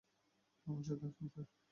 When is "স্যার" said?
1.27-1.45